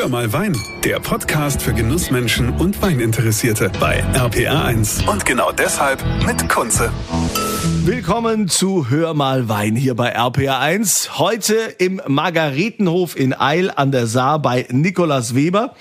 Hör 0.00 0.08
mal 0.08 0.32
Wein, 0.32 0.56
der 0.82 0.98
Podcast 0.98 1.60
für 1.60 1.74
Genussmenschen 1.74 2.56
und 2.56 2.80
Weininteressierte 2.80 3.70
bei 3.78 4.02
RPR1. 4.14 5.06
Und 5.06 5.26
genau 5.26 5.52
deshalb 5.52 6.02
mit 6.24 6.48
Kunze. 6.48 6.90
Willkommen 7.84 8.48
zu 8.48 8.88
Hör 8.88 9.12
mal 9.12 9.50
Wein 9.50 9.76
hier 9.76 9.94
bei 9.94 10.16
RPR1. 10.16 11.18
Heute 11.18 11.54
im 11.76 12.00
Margaretenhof 12.06 13.14
in 13.14 13.38
Eil 13.38 13.70
an 13.70 13.92
der 13.92 14.06
Saar 14.06 14.40
bei 14.40 14.66
Nikolaus 14.70 15.34
Weber. 15.34 15.74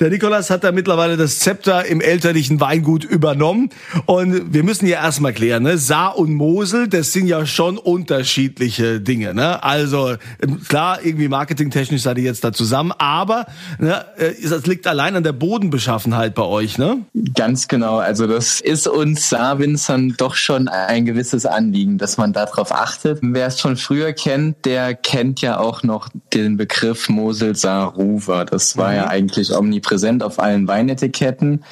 Der 0.00 0.10
Nikolas 0.10 0.50
hat 0.50 0.64
da 0.64 0.72
mittlerweile 0.72 1.16
das 1.16 1.38
Zepter 1.38 1.86
im 1.86 2.00
elterlichen 2.00 2.60
Weingut 2.60 3.04
übernommen. 3.04 3.70
Und 4.06 4.52
wir 4.52 4.62
müssen 4.62 4.86
ja 4.86 5.02
erstmal 5.02 5.32
klären, 5.32 5.62
ne? 5.62 5.78
Saar 5.78 6.18
und 6.18 6.34
Mosel, 6.34 6.88
das 6.88 7.12
sind 7.12 7.26
ja 7.26 7.46
schon 7.46 7.78
unterschiedliche 7.78 9.00
Dinge. 9.00 9.34
Ne? 9.34 9.62
Also 9.62 10.16
ähm, 10.42 10.60
klar, 10.68 10.98
irgendwie 11.02 11.28
marketingtechnisch 11.28 12.02
seid 12.02 12.18
ihr 12.18 12.24
jetzt 12.24 12.44
da 12.44 12.52
zusammen, 12.52 12.92
aber 12.98 13.46
ne, 13.78 14.04
äh, 14.16 14.32
das 14.48 14.66
liegt 14.66 14.86
allein 14.86 15.16
an 15.16 15.22
der 15.22 15.32
Bodenbeschaffenheit 15.32 16.34
bei 16.34 16.42
euch, 16.42 16.78
ne? 16.78 16.98
Ganz 17.34 17.68
genau. 17.68 17.98
Also 17.98 18.26
das 18.26 18.60
ist 18.60 18.86
uns 18.86 19.28
Saarwinzern 19.30 20.14
doch 20.18 20.34
schon 20.34 20.68
ein 20.68 21.06
gewisses 21.06 21.46
Anliegen, 21.46 21.98
dass 21.98 22.16
man 22.16 22.32
darauf 22.32 22.72
achtet. 22.72 23.20
Wer 23.22 23.46
es 23.46 23.60
von 23.60 23.76
früher 23.76 24.12
kennt, 24.12 24.64
der 24.64 24.94
kennt 24.94 25.40
ja 25.40 25.58
auch 25.58 25.82
noch 25.82 26.08
den 26.34 26.56
Begriff 26.56 27.08
Mosel-Saar-Ruwer. 27.08 28.44
Das 28.44 28.76
war 28.76 28.90
mhm. 28.90 28.96
ja 28.96 29.06
eigentlich 29.08 29.54
omnipräsent 29.54 29.85
omnipräsent 29.86 30.22
auf 30.22 30.38
allen 30.38 30.68
Weinetiketten, 30.68 31.64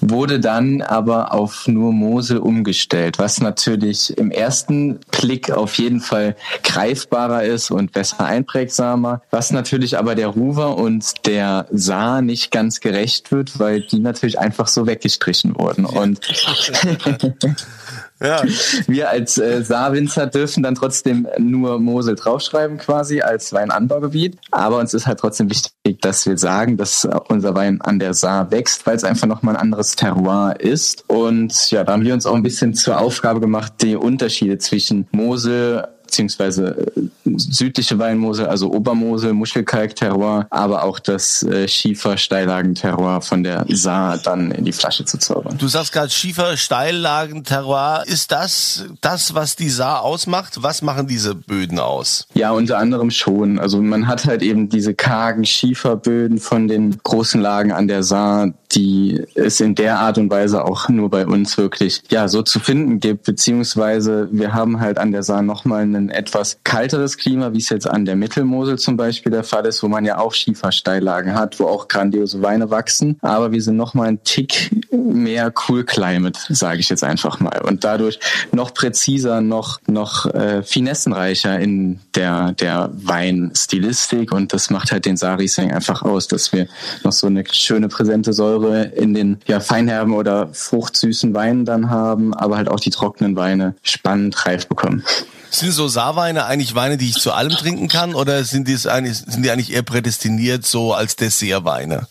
wurde 0.00 0.40
dann 0.40 0.82
aber 0.82 1.32
auf 1.32 1.68
nur 1.68 1.92
Mosel 1.92 2.38
umgestellt, 2.38 3.18
was 3.18 3.40
natürlich 3.40 4.16
im 4.18 4.30
ersten 4.30 4.98
Blick 5.10 5.50
auf 5.50 5.78
jeden 5.78 6.00
Fall 6.00 6.36
greifbarer 6.64 7.44
ist 7.44 7.70
und 7.70 7.92
besser 7.92 8.24
einprägsamer, 8.24 9.22
was 9.30 9.52
natürlich 9.52 9.98
aber 9.98 10.14
der 10.14 10.28
Ruwer 10.28 10.76
und 10.76 11.26
der 11.26 11.66
Saar 11.70 12.22
nicht 12.22 12.50
ganz 12.50 12.80
gerecht 12.80 13.30
wird, 13.30 13.58
weil 13.58 13.82
die 13.82 14.00
natürlich 14.00 14.38
einfach 14.38 14.66
so 14.66 14.86
weggestrichen 14.86 15.56
wurden. 15.56 15.84
Und 15.84 16.20
Ja. 18.22 18.42
Wir 18.86 19.10
als 19.10 19.38
äh, 19.38 19.62
Saarwinzer 19.62 20.26
dürfen 20.26 20.62
dann 20.62 20.74
trotzdem 20.74 21.26
nur 21.38 21.78
Mosel 21.78 22.14
draufschreiben 22.14 22.78
quasi 22.78 23.20
als 23.20 23.52
Weinanbaugebiet. 23.52 24.38
Aber 24.50 24.78
uns 24.78 24.94
ist 24.94 25.06
halt 25.06 25.20
trotzdem 25.20 25.50
wichtig, 25.50 26.00
dass 26.00 26.26
wir 26.26 26.38
sagen, 26.38 26.76
dass 26.76 27.08
unser 27.28 27.54
Wein 27.54 27.80
an 27.80 27.98
der 27.98 28.14
Saar 28.14 28.50
wächst, 28.50 28.86
weil 28.86 28.96
es 28.96 29.04
einfach 29.04 29.26
nochmal 29.26 29.56
ein 29.56 29.62
anderes 29.62 29.96
Terroir 29.96 30.56
ist. 30.58 31.04
Und 31.08 31.70
ja, 31.70 31.84
da 31.84 31.92
haben 31.92 32.04
wir 32.04 32.14
uns 32.14 32.26
auch 32.26 32.34
ein 32.34 32.42
bisschen 32.42 32.74
zur 32.74 33.00
Aufgabe 33.00 33.40
gemacht, 33.40 33.74
die 33.82 33.96
Unterschiede 33.96 34.58
zwischen 34.58 35.08
Mosel 35.12 35.86
beziehungsweise 36.12 36.92
äh, 36.94 37.08
südliche 37.36 37.98
Weinmosel, 37.98 38.46
also 38.46 38.70
Obermosel, 38.70 39.32
Muschelkalk-Terroir, 39.32 40.46
aber 40.50 40.84
auch 40.84 40.98
das 40.98 41.42
äh, 41.42 41.66
Schiefer-Steillagen-Terroir 41.66 43.22
von 43.22 43.42
der 43.42 43.64
Saar 43.70 44.18
dann 44.18 44.50
in 44.50 44.66
die 44.66 44.72
Flasche 44.72 45.06
zu 45.06 45.18
zaubern. 45.18 45.56
Du 45.56 45.68
sagst 45.68 45.90
gerade 45.92 46.10
Schiefer-Steillagen-Terroir. 46.10 48.02
Ist 48.06 48.30
das 48.30 48.84
das, 49.00 49.34
was 49.34 49.56
die 49.56 49.70
Saar 49.70 50.02
ausmacht? 50.02 50.62
Was 50.62 50.82
machen 50.82 51.06
diese 51.06 51.34
Böden 51.34 51.78
aus? 51.78 52.26
Ja, 52.34 52.50
unter 52.50 52.76
anderem 52.76 53.10
schon. 53.10 53.58
Also 53.58 53.80
man 53.80 54.06
hat 54.06 54.26
halt 54.26 54.42
eben 54.42 54.68
diese 54.68 54.92
kargen 54.92 55.46
Schieferböden 55.46 56.38
von 56.38 56.68
den 56.68 56.98
großen 57.02 57.40
Lagen 57.40 57.72
an 57.72 57.88
der 57.88 58.02
Saar, 58.02 58.52
die 58.72 59.22
es 59.34 59.60
in 59.60 59.74
der 59.74 59.98
Art 60.00 60.18
und 60.18 60.30
Weise 60.30 60.64
auch 60.64 60.90
nur 60.90 61.08
bei 61.10 61.26
uns 61.26 61.56
wirklich 61.56 62.02
ja 62.10 62.28
so 62.28 62.42
zu 62.42 62.60
finden 62.60 63.00
gibt, 63.00 63.24
beziehungsweise 63.24 64.28
wir 64.30 64.52
haben 64.52 64.80
halt 64.80 64.98
an 64.98 65.12
der 65.12 65.22
Saar 65.22 65.42
nochmal 65.42 65.82
einen 65.82 66.01
etwas 66.10 66.58
kalteres 66.64 67.16
Klima, 67.16 67.52
wie 67.52 67.58
es 67.58 67.68
jetzt 67.68 67.88
an 67.88 68.04
der 68.04 68.16
Mittelmosel 68.16 68.78
zum 68.78 68.96
Beispiel 68.96 69.32
der 69.32 69.44
Fall 69.44 69.66
ist, 69.66 69.82
wo 69.82 69.88
man 69.88 70.04
ja 70.04 70.18
auch 70.18 70.32
Schiefersteillagen 70.32 71.34
hat, 71.34 71.58
wo 71.60 71.66
auch 71.66 71.88
grandiose 71.88 72.42
Weine 72.42 72.70
wachsen, 72.70 73.18
aber 73.20 73.52
wir 73.52 73.62
sind 73.62 73.76
nochmal 73.76 74.08
ein 74.08 74.22
Tick 74.24 74.70
mehr 74.90 75.52
Cool 75.68 75.84
Climate, 75.84 76.38
sage 76.48 76.80
ich 76.80 76.88
jetzt 76.88 77.04
einfach 77.04 77.40
mal. 77.40 77.60
Und 77.62 77.84
dadurch 77.84 78.18
noch 78.52 78.74
präziser, 78.74 79.40
noch 79.40 79.80
noch 79.86 80.26
äh, 80.26 80.62
finessenreicher 80.62 81.58
in 81.58 82.00
der 82.14 82.52
der 82.52 82.90
Weinstilistik. 82.92 84.32
Und 84.32 84.52
das 84.52 84.70
macht 84.70 84.92
halt 84.92 85.04
den 85.04 85.16
Sarising 85.16 85.72
einfach 85.72 86.02
aus, 86.02 86.28
dass 86.28 86.52
wir 86.52 86.68
noch 87.04 87.12
so 87.12 87.26
eine 87.26 87.44
schöne 87.50 87.88
präsente 87.88 88.32
Säure 88.32 88.52
Säure 88.52 88.84
in 88.84 89.14
den 89.14 89.38
ja, 89.46 89.60
feinherben 89.60 90.14
oder 90.14 90.48
fruchtsüßen 90.52 91.34
Weinen 91.34 91.64
dann 91.64 91.90
haben, 91.90 92.34
aber 92.34 92.56
halt 92.56 92.68
auch 92.68 92.80
die 92.80 92.90
trockenen 92.90 93.36
Weine 93.36 93.74
spannend 93.82 94.46
reif 94.46 94.66
bekommen. 94.66 95.04
Sind 95.52 95.72
so 95.72 95.86
Saarweine 95.86 96.46
eigentlich 96.46 96.74
Weine, 96.74 96.96
die 96.96 97.10
ich 97.10 97.16
zu 97.16 97.30
allem 97.30 97.50
trinken 97.50 97.88
kann 97.88 98.14
oder 98.14 98.42
sind 98.42 98.68
die, 98.68 98.88
eigentlich, 98.88 99.18
sind 99.18 99.44
die 99.44 99.50
eigentlich 99.50 99.70
eher 99.74 99.82
prädestiniert 99.82 100.64
so 100.64 100.94
als 100.94 101.14
Dessertweine? 101.14 102.06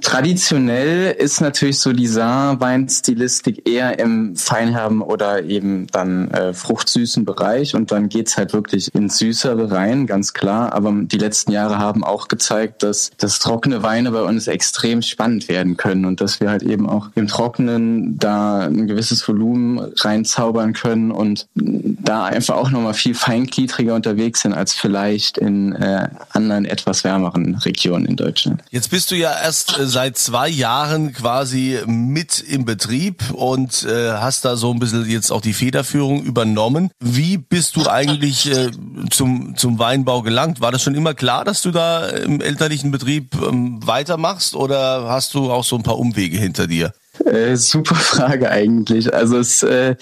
Traditionell 0.00 1.10
ist 1.10 1.40
natürlich 1.40 1.80
so 1.80 1.92
die 1.92 2.06
Saarweinstilistik 2.06 3.68
eher 3.68 3.98
im 3.98 4.36
feinherben 4.36 5.02
oder 5.02 5.42
eben 5.42 5.88
dann 5.88 6.30
äh, 6.30 6.54
fruchtsüßen 6.54 7.24
Bereich 7.24 7.74
und 7.74 7.90
dann 7.90 8.08
geht's 8.08 8.36
halt 8.36 8.52
wirklich 8.52 8.94
ins 8.94 9.18
Süßere 9.18 9.72
rein, 9.72 10.06
ganz 10.06 10.32
klar. 10.32 10.72
Aber 10.72 10.92
die 10.94 11.18
letzten 11.18 11.50
Jahre 11.50 11.78
haben 11.78 12.04
auch 12.04 12.28
gezeigt, 12.28 12.84
dass, 12.84 13.10
dass 13.18 13.40
trockene 13.40 13.82
Weine 13.82 14.12
bei 14.12 14.22
uns 14.22 14.46
extrem 14.46 15.02
spannend 15.02 15.48
werden 15.48 15.76
können 15.76 16.04
und 16.04 16.20
dass 16.20 16.38
wir 16.38 16.48
halt 16.48 16.62
eben 16.62 16.88
auch 16.88 17.08
im 17.16 17.26
Trockenen 17.26 18.16
da 18.16 18.60
ein 18.60 18.86
gewisses 18.86 19.26
Volumen 19.26 19.80
reinzaubern 19.96 20.72
können 20.72 21.10
und 21.10 21.48
da 21.56 22.26
einfach 22.26 22.59
auch 22.60 22.70
nochmal 22.70 22.94
viel 22.94 23.14
feingliedriger 23.14 23.94
unterwegs 23.94 24.42
sind 24.42 24.52
als 24.52 24.74
vielleicht 24.74 25.38
in 25.38 25.72
äh, 25.72 26.08
anderen 26.30 26.64
etwas 26.64 27.04
wärmeren 27.04 27.56
Regionen 27.56 28.06
in 28.06 28.16
Deutschland. 28.16 28.62
Jetzt 28.70 28.90
bist 28.90 29.10
du 29.10 29.16
ja 29.16 29.32
erst 29.42 29.78
äh, 29.78 29.86
seit 29.86 30.18
zwei 30.18 30.48
Jahren 30.48 31.12
quasi 31.12 31.78
mit 31.86 32.40
im 32.40 32.64
Betrieb 32.64 33.30
und 33.32 33.84
äh, 33.84 34.12
hast 34.12 34.44
da 34.44 34.56
so 34.56 34.72
ein 34.72 34.78
bisschen 34.78 35.08
jetzt 35.08 35.30
auch 35.30 35.40
die 35.40 35.54
Federführung 35.54 36.22
übernommen. 36.22 36.90
Wie 37.00 37.38
bist 37.38 37.76
du 37.76 37.88
eigentlich 37.88 38.50
äh, 38.50 38.70
zum, 39.10 39.56
zum 39.56 39.78
Weinbau 39.78 40.22
gelangt? 40.22 40.60
War 40.60 40.72
das 40.72 40.82
schon 40.82 40.94
immer 40.94 41.14
klar, 41.14 41.44
dass 41.44 41.62
du 41.62 41.70
da 41.70 42.06
im 42.08 42.40
elterlichen 42.40 42.90
Betrieb 42.90 43.34
ähm, 43.42 43.80
weitermachst 43.86 44.54
oder 44.54 45.08
hast 45.08 45.34
du 45.34 45.50
auch 45.50 45.64
so 45.64 45.76
ein 45.76 45.82
paar 45.82 45.98
Umwege 45.98 46.38
hinter 46.38 46.66
dir? 46.66 46.92
Äh, 47.24 47.56
super 47.56 47.94
Frage 47.94 48.50
eigentlich. 48.50 49.12
Also 49.12 49.38
es, 49.38 49.62
äh, 49.62 49.96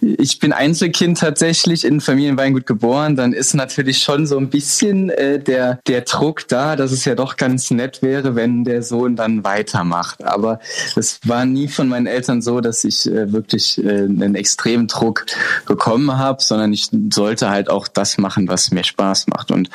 ich 0.00 0.38
bin 0.38 0.52
Einzelkind 0.52 1.18
tatsächlich 1.18 1.84
in 1.84 2.00
Familienweingut 2.00 2.66
geboren. 2.66 3.16
Dann 3.16 3.32
ist 3.32 3.54
natürlich 3.54 3.98
schon 3.98 4.26
so 4.26 4.38
ein 4.38 4.48
bisschen 4.48 5.10
äh, 5.10 5.38
der 5.38 5.78
der 5.86 6.02
Druck 6.02 6.48
da, 6.48 6.76
dass 6.76 6.92
es 6.92 7.04
ja 7.04 7.14
doch 7.14 7.36
ganz 7.36 7.70
nett 7.70 8.02
wäre, 8.02 8.34
wenn 8.34 8.64
der 8.64 8.82
Sohn 8.82 9.16
dann 9.16 9.44
weitermacht. 9.44 10.24
Aber 10.24 10.60
es 10.96 11.20
war 11.24 11.44
nie 11.44 11.68
von 11.68 11.88
meinen 11.88 12.06
Eltern 12.06 12.42
so, 12.42 12.60
dass 12.60 12.84
ich 12.84 13.06
äh, 13.06 13.32
wirklich 13.32 13.82
äh, 13.84 14.04
einen 14.04 14.34
extremen 14.34 14.86
Druck 14.86 15.26
bekommen 15.66 16.16
habe, 16.16 16.42
sondern 16.42 16.72
ich 16.72 16.88
sollte 17.12 17.50
halt 17.50 17.68
auch 17.68 17.88
das 17.88 18.18
machen, 18.18 18.48
was 18.48 18.70
mir 18.70 18.84
Spaß 18.84 19.28
macht. 19.28 19.50
Und 19.50 19.68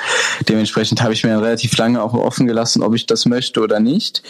dementsprechend 0.47 1.01
habe 1.01 1.13
ich 1.13 1.23
mir 1.23 1.39
relativ 1.41 1.77
lange 1.77 2.01
auch 2.01 2.13
offen 2.13 2.47
gelassen, 2.47 2.83
ob 2.83 2.95
ich 2.95 3.05
das 3.05 3.25
möchte 3.25 3.61
oder 3.61 3.79
nicht. 3.79 4.23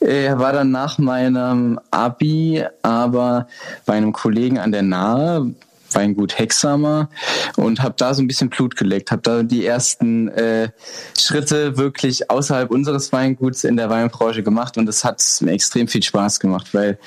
Äh, 0.00 0.36
war 0.36 0.52
dann 0.52 0.70
nach 0.70 0.98
meinem 0.98 1.73
Abi, 1.90 2.64
aber 2.82 3.48
bei 3.86 3.94
einem 3.94 4.12
Kollegen 4.12 4.58
an 4.58 4.72
der 4.72 4.82
Nahe, 4.82 5.54
Weingut 5.94 6.38
Hexamer 6.38 7.08
und 7.56 7.82
habe 7.82 7.94
da 7.96 8.14
so 8.14 8.22
ein 8.22 8.26
bisschen 8.26 8.50
Blut 8.50 8.76
geleckt, 8.76 9.10
habe 9.10 9.22
da 9.22 9.42
die 9.42 9.64
ersten 9.64 10.28
äh, 10.28 10.70
Schritte 11.18 11.76
wirklich 11.76 12.30
außerhalb 12.30 12.70
unseres 12.70 13.12
Weinguts 13.12 13.64
in 13.64 13.76
der 13.76 13.90
Weinbranche 13.90 14.42
gemacht 14.42 14.76
und 14.76 14.88
es 14.88 15.04
hat 15.04 15.22
mir 15.40 15.52
extrem 15.52 15.88
viel 15.88 16.02
Spaß 16.02 16.40
gemacht, 16.40 16.68
weil, 16.72 16.98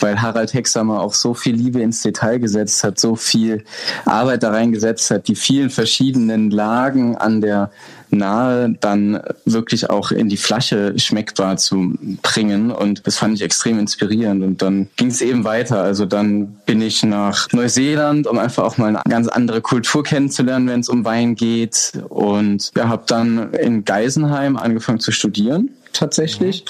weil 0.00 0.20
Harald 0.20 0.54
Hexamer 0.54 1.00
auch 1.00 1.14
so 1.14 1.34
viel 1.34 1.54
Liebe 1.54 1.80
ins 1.80 2.02
Detail 2.02 2.38
gesetzt 2.38 2.82
hat, 2.84 2.98
so 2.98 3.16
viel 3.16 3.64
Arbeit 4.04 4.42
da 4.42 4.50
reingesetzt 4.50 5.10
hat, 5.10 5.28
die 5.28 5.36
vielen 5.36 5.70
verschiedenen 5.70 6.50
Lagen 6.50 7.16
an 7.16 7.40
der 7.40 7.70
nahe 8.10 8.74
dann 8.80 9.20
wirklich 9.44 9.90
auch 9.90 10.10
in 10.10 10.28
die 10.28 10.36
Flasche 10.36 10.98
schmeckbar 10.98 11.56
zu 11.56 11.94
bringen. 12.22 12.70
Und 12.70 13.06
das 13.06 13.16
fand 13.16 13.34
ich 13.34 13.42
extrem 13.42 13.78
inspirierend. 13.78 14.42
Und 14.42 14.62
dann 14.62 14.88
ging 14.96 15.08
es 15.08 15.20
eben 15.20 15.44
weiter. 15.44 15.82
Also 15.82 16.06
dann 16.06 16.56
bin 16.66 16.82
ich 16.82 17.02
nach 17.02 17.48
Neuseeland, 17.52 18.26
um 18.26 18.38
einfach 18.38 18.64
auch 18.64 18.78
mal 18.78 18.88
eine 18.88 19.02
ganz 19.08 19.28
andere 19.28 19.60
Kultur 19.60 20.02
kennenzulernen, 20.02 20.68
wenn 20.68 20.80
es 20.80 20.88
um 20.88 21.04
Wein 21.04 21.34
geht. 21.34 21.92
Und 22.08 22.70
ja, 22.76 22.88
habe 22.88 23.04
dann 23.06 23.52
in 23.54 23.84
Geisenheim 23.84 24.56
angefangen 24.56 25.00
zu 25.00 25.12
studieren 25.12 25.70
tatsächlich. 25.92 26.64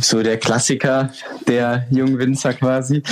So 0.00 0.22
der 0.22 0.38
Klassiker 0.38 1.10
der 1.46 1.86
jungen 1.90 2.18
Winzer 2.18 2.54
quasi. 2.54 3.02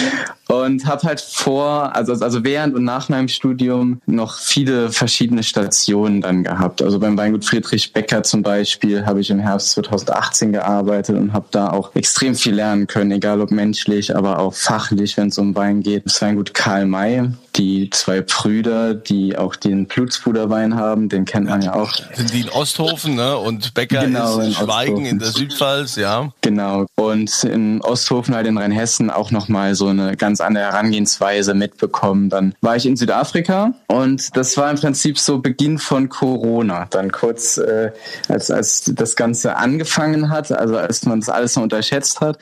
Und 0.65 0.87
habe 0.87 1.03
halt 1.03 1.21
vor, 1.21 1.95
also, 1.95 2.13
also 2.13 2.45
während 2.45 2.75
und 2.75 2.85
nach 2.85 3.09
meinem 3.09 3.29
Studium 3.29 4.01
noch 4.07 4.39
viele 4.39 4.91
verschiedene 4.91 5.43
Stationen 5.43 6.21
dann 6.21 6.45
gehabt. 6.45 6.83
Also 6.83 6.99
beim 6.99 7.17
Weingut 7.17 7.45
Friedrich 7.45 7.93
Becker 7.93 8.23
zum 8.23 8.43
Beispiel 8.43 9.07
habe 9.07 9.21
ich 9.21 9.31
im 9.31 9.39
Herbst 9.39 9.71
2018 9.73 10.53
gearbeitet 10.53 11.17
und 11.17 11.33
habe 11.33 11.47
da 11.51 11.71
auch 11.71 11.95
extrem 11.95 12.35
viel 12.35 12.55
lernen 12.55 12.87
können, 12.87 13.11
egal 13.11 13.41
ob 13.41 13.51
menschlich, 13.51 14.17
aber 14.17 14.39
auch 14.39 14.55
fachlich, 14.55 15.17
wenn 15.17 15.29
es 15.29 15.39
um 15.39 15.55
Wein 15.55 15.83
geht. 15.83 16.07
Das 16.07 16.21
Weingut 16.23 16.55
Karl 16.55 16.87
May, 16.87 17.31
die 17.57 17.91
zwei 17.91 18.21
Brüder, 18.21 18.95
die 18.95 19.37
auch 19.37 19.57
den 19.57 19.87
Blutsbruderwein 19.87 20.77
haben, 20.77 21.09
den 21.09 21.25
kennt 21.25 21.49
man 21.49 21.63
ja 21.63 21.75
auch. 21.75 21.93
Sind 22.15 22.33
die 22.33 22.43
in 22.43 22.49
Osthofen, 22.51 23.15
ne? 23.15 23.37
Und 23.37 23.75
Becker 23.75 24.05
genau, 24.05 24.39
ist 24.39 24.47
in 24.47 24.53
Schweigen 24.53 24.93
Osthofen. 24.93 25.07
in 25.07 25.19
der 25.19 25.29
Südpfalz, 25.29 25.97
ja. 25.97 26.33
Genau. 26.43 26.87
Und 26.97 27.45
in 27.45 27.81
Osthofen 27.83 28.35
halt 28.35 28.47
in 28.47 28.59
Rheinhessen 28.59 29.11
auch 29.11 29.31
nochmal 29.31 29.75
so 29.75 29.89
eine 29.89 30.17
ganz 30.17 30.41
andere 30.41 30.65
Herangehensweise 30.65 31.55
mitbekommen. 31.55 32.29
Dann 32.29 32.55
war 32.61 32.77
ich 32.77 32.87
in 32.87 32.97
Südafrika 32.97 33.73
und 33.87 34.37
das 34.37 34.57
war 34.57 34.71
im 34.71 34.77
Prinzip 34.77 35.19
so 35.19 35.39
Beginn 35.39 35.79
von 35.79 36.09
Corona. 36.09 36.87
Dann 36.91 37.11
kurz, 37.11 37.57
äh, 37.59 37.91
als, 38.29 38.51
als 38.51 38.91
das 38.95 39.17
Ganze 39.17 39.57
angefangen 39.57 40.31
hat, 40.31 40.53
also 40.53 40.77
als 40.77 41.05
man 41.07 41.21
das 41.21 41.29
alles 41.29 41.57
noch 41.57 41.63
unterschätzt 41.63 42.21
hat, 42.21 42.39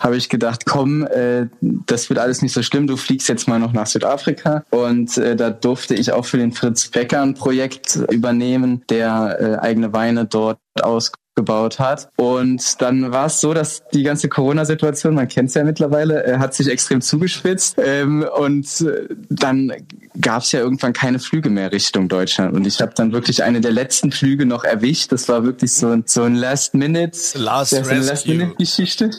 habe 0.00 0.16
ich 0.16 0.28
gedacht, 0.28 0.66
komm, 0.66 1.06
äh, 1.06 1.46
das 1.60 2.08
wird 2.10 2.18
alles 2.18 2.42
nicht 2.42 2.52
so 2.52 2.62
schlimm, 2.62 2.86
du 2.86 2.96
fliegst 2.96 3.28
jetzt 3.28 3.48
mal 3.48 3.58
noch 3.58 3.72
nach 3.72 3.86
Südafrika. 3.86 4.41
Und 4.70 5.16
äh, 5.18 5.36
da 5.36 5.50
durfte 5.50 5.94
ich 5.94 6.12
auch 6.12 6.24
für 6.24 6.38
den 6.38 6.52
Fritz 6.52 6.88
Becker 6.88 7.22
ein 7.22 7.34
Projekt 7.34 7.96
übernehmen, 8.10 8.82
der 8.88 9.38
äh, 9.40 9.64
eigene 9.64 9.92
Weine 9.92 10.26
dort 10.26 10.58
aus 10.80 11.12
gebaut 11.34 11.78
hat. 11.78 12.10
Und 12.16 12.82
dann 12.82 13.10
war 13.10 13.26
es 13.26 13.40
so, 13.40 13.54
dass 13.54 13.82
die 13.92 14.02
ganze 14.02 14.28
Corona-Situation, 14.28 15.14
man 15.14 15.28
kennt 15.28 15.48
es 15.48 15.54
ja 15.54 15.64
mittlerweile, 15.64 16.24
äh, 16.24 16.38
hat 16.38 16.54
sich 16.54 16.68
extrem 16.68 17.00
zugespitzt. 17.00 17.76
Ähm, 17.78 18.26
und 18.36 18.66
äh, 18.82 19.08
dann 19.30 19.72
gab 20.20 20.42
es 20.42 20.52
ja 20.52 20.60
irgendwann 20.60 20.92
keine 20.92 21.18
Flüge 21.18 21.50
mehr 21.50 21.72
Richtung 21.72 22.08
Deutschland. 22.08 22.54
Und 22.54 22.66
ich 22.66 22.80
habe 22.80 22.92
dann 22.94 23.12
wirklich 23.12 23.42
eine 23.42 23.60
der 23.60 23.72
letzten 23.72 24.12
Flüge 24.12 24.46
noch 24.46 24.64
erwischt. 24.64 25.12
Das 25.12 25.28
war 25.28 25.44
wirklich 25.44 25.72
so 25.72 25.88
ein, 25.88 26.04
so 26.06 26.22
ein 26.22 26.34
Last-Minute, 26.34 27.18
Last, 27.34 27.72
Last 27.72 28.26
Minute-Geschichte. 28.26 29.10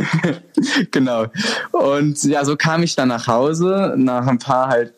genau. 0.90 1.26
Und 1.72 2.22
ja, 2.24 2.44
so 2.44 2.56
kam 2.56 2.82
ich 2.82 2.96
dann 2.96 3.08
nach 3.08 3.26
Hause, 3.26 3.94
nach 3.96 4.26
ein 4.26 4.38
paar 4.38 4.68
halt 4.68 4.92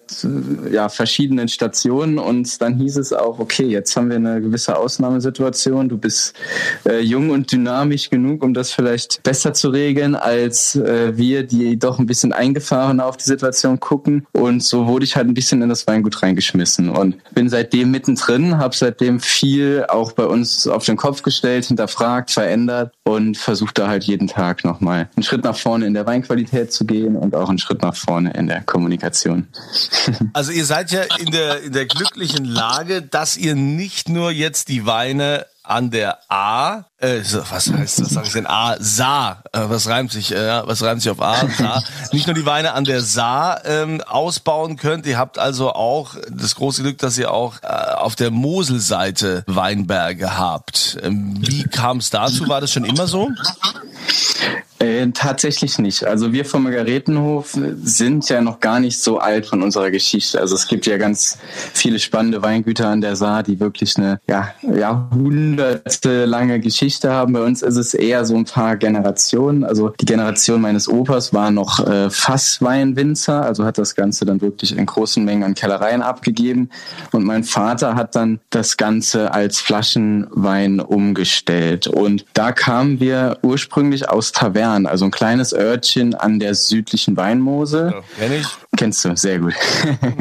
ja, 0.70 0.88
verschiedenen 0.88 1.49
Stationen. 1.49 2.19
Und 2.19 2.61
dann 2.61 2.76
hieß 2.76 2.97
es 2.97 3.12
auch, 3.12 3.38
okay, 3.38 3.67
jetzt 3.67 3.97
haben 3.97 4.08
wir 4.08 4.17
eine 4.17 4.41
gewisse 4.41 4.76
Ausnahmesituation. 4.76 5.88
Du 5.88 5.99
bist 5.99 6.35
äh, 6.87 7.00
jung 7.00 7.31
und 7.31 7.50
dynamisch 7.53 8.11
genug, 8.11 8.43
um 8.43 8.55
das 8.55 8.73
vielleicht 8.73 9.23
besser 9.23 9.55
zu 9.55 9.70
regeln, 9.70 10.15
als 10.15 10.76
äh, 10.76 11.17
wir, 11.17 11.44
die 11.44 11.79
doch 11.79 11.99
ein 11.99 12.06
bisschen 12.06 12.32
eingefahrener 12.32 13.06
auf 13.06 13.17
die 13.17 13.25
Situation 13.25 13.81
gucken. 13.81 14.26
Und 14.32 14.62
so 14.62 14.87
wurde 14.87 15.01
ich 15.04 15.16
halt 15.16 15.28
ein 15.28 15.34
bisschen 15.34 15.62
in 15.62 15.69
das 15.69 15.87
Weingut 15.87 16.22
reingeschmissen 16.22 16.88
und 16.88 17.16
bin 17.32 17.49
seitdem 17.49 17.90
mittendrin, 17.90 18.58
habe 18.58 18.75
seitdem 18.75 19.20
viel 19.20 19.84
auch 19.88 20.12
bei 20.12 20.25
uns 20.25 20.66
auf 20.66 20.84
den 20.84 20.96
Kopf 20.96 21.22
gestellt, 21.22 21.66
hinterfragt, 21.66 22.31
verändert 22.31 22.93
und 23.04 23.37
versuche 23.37 23.75
da 23.75 23.88
halt 23.88 24.04
jeden 24.04 24.28
Tag 24.28 24.64
nochmal 24.64 25.08
einen 25.16 25.22
Schritt 25.22 25.44
nach 25.44 25.56
vorne 25.56 25.87
in 25.87 25.94
der 25.94 26.06
Weinqualität 26.06 26.72
zu 26.72 26.84
gehen 26.84 27.16
und 27.16 27.34
auch 27.34 27.49
einen 27.49 27.58
Schritt 27.58 27.82
nach 27.82 27.96
vorne 27.96 28.32
in 28.32 28.46
der 28.46 28.62
Kommunikation. 28.62 29.49
Also 30.34 30.52
ihr 30.52 30.64
seid 30.64 30.93
ja 30.93 31.02
in 31.19 31.31
der, 31.31 31.62
in 31.62 31.72
der 31.72 31.87
glücklichen 31.87 32.44
Lage, 32.44 33.02
dass 33.02 33.37
ihr 33.37 33.55
nicht 33.55 34.08
nur 34.08 34.31
jetzt 34.31 34.69
die 34.69 34.87
Weine 34.87 35.46
an 35.64 35.91
der 35.91 36.19
A, 36.29 36.85
äh, 36.99 37.20
was 37.50 37.70
heißt 37.73 38.00
das, 38.00 38.09
sag 38.11 38.26
ich 38.26 38.32
denn, 38.32 38.47
A, 38.47 38.76
Saar, 38.81 39.44
äh, 39.53 39.61
was 39.64 39.88
reimt 39.88 40.11
sich, 40.11 40.32
äh, 40.32 40.67
was 40.67 40.82
reimt 40.82 41.03
sich 41.03 41.11
auf 41.11 41.23
A, 41.23 41.47
Saar, 41.49 41.82
nicht 42.12 42.26
nur 42.26 42.35
die 42.35 42.47
Weine 42.47 42.73
an 42.73 42.85
der 42.85 43.00
Saar 43.00 43.64
ähm, 43.64 44.00
ausbauen 44.00 44.76
könnt, 44.76 45.06
ihr 45.06 45.19
habt 45.19 45.38
also 45.38 45.73
auch 45.73 46.17
das 46.29 46.56
große 46.56 46.82
Glück, 46.82 46.99
dass 46.99 47.17
ihr 47.17 47.31
auch 47.31 47.62
äh, 47.62 47.67
auf 47.67 48.17
der 48.17 48.31
Moselseite 48.31 49.44
Weinberge 49.47 50.37
habt. 50.37 50.99
Ähm, 51.03 51.37
wie 51.41 51.65
kam 51.65 51.99
es 51.99 52.11
dazu, 52.11 52.49
war 52.49 52.61
das 52.61 52.73
schon 52.73 52.85
immer 52.85 53.06
so? 53.06 53.29
Äh, 55.02 55.12
tatsächlich 55.12 55.78
nicht. 55.78 56.04
Also 56.04 56.32
wir 56.32 56.44
vom 56.44 56.64
Margaretenhof 56.64 57.56
sind 57.82 58.28
ja 58.28 58.40
noch 58.40 58.60
gar 58.60 58.81
nicht 58.81 59.00
so 59.00 59.19
alt 59.19 59.46
von 59.46 59.62
unserer 59.62 59.90
Geschichte. 59.90 60.40
Also 60.40 60.54
es 60.54 60.66
gibt 60.69 60.87
ja 60.87 60.96
ganz 60.96 61.38
viele 61.72 61.99
spannende 61.99 62.43
Weingüter 62.43 62.88
an 62.88 63.00
der 63.00 63.16
Saar, 63.16 63.43
die 63.43 63.60
wirklich 63.60 63.96
eine 63.96 64.20
ja, 64.28 64.54
jahrhundertelange 64.62 66.60
Geschichte 66.60 67.10
haben. 67.10 67.32
Bei 67.32 67.43
uns 67.43 67.62
ist 67.62 67.76
es 67.76 67.94
eher 67.94 68.25
so 68.25 68.37
ein 68.37 68.44
paar 68.44 68.76
Generationen. 68.76 69.64
Also 69.64 69.90
die 70.00 70.04
Generation 70.04 70.60
meines 70.60 70.88
Opas 70.88 71.34
war 71.34 71.50
noch 71.50 71.81
äh, 71.87 72.10
Fassweinwinzer, 72.10 73.43
also 73.43 73.64
hat 73.64 73.78
das 73.78 73.94
Ganze 73.94 74.25
dann 74.25 74.40
wirklich 74.40 74.76
in 74.76 74.87
großen 74.87 75.25
Mengen 75.25 75.44
an 75.44 75.55
Kellereien 75.55 76.02
abgegeben. 76.02 76.70
Und 77.12 77.25
mein 77.25 77.44
Vater 77.44 77.94
hat 77.94 78.14
dann 78.14 78.40
das 78.50 78.76
Ganze 78.76 79.32
als 79.32 79.60
Flaschenwein 79.60 80.81
umgestellt. 80.81 81.87
Und 81.87 82.25
da 82.34 82.52
kamen 82.52 83.00
wir 83.00 83.38
ursprünglich 83.43 84.08
aus 84.08 84.32
Tavernen 84.32 84.87
also 84.93 85.06
ein 85.06 85.11
kleines 85.11 85.55
Örtchen 85.55 86.15
an 86.15 86.39
der 86.39 86.55
südlichen 86.55 87.17
Weinmose. 87.17 87.93
Ja, 87.94 88.03
kenn 88.19 88.33
ich. 88.33 88.47
Kennst 88.77 89.05
du, 89.05 89.17
sehr 89.17 89.39
gut. 89.39 89.55